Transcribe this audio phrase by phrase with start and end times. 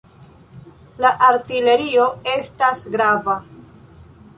[1.05, 3.41] La artilerio estas grava.